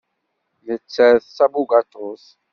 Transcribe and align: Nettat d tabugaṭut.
Nettat 0.65 1.21
d 1.25 1.27
tabugaṭut. 1.37 2.25